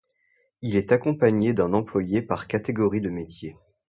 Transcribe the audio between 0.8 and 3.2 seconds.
accompagné d'un employé par catégorie de